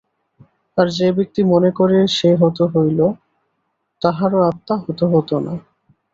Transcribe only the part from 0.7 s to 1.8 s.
আর যে-ব্যক্তি মনে